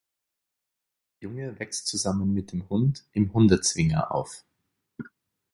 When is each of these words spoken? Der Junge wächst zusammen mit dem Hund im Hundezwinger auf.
Der 1.21 1.29
Junge 1.29 1.59
wächst 1.59 1.85
zusammen 1.85 2.33
mit 2.33 2.53
dem 2.53 2.67
Hund 2.69 3.05
im 3.11 3.31
Hundezwinger 3.31 4.11
auf. 4.11 4.43